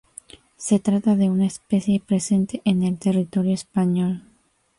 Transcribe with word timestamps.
Se 0.57 0.79
trata 0.79 1.15
de 1.15 1.29
una 1.29 1.45
especie 1.45 1.99
presente 1.99 2.59
en 2.65 2.81
el 2.81 2.97
territorio 2.97 3.53
Español. 3.53 4.23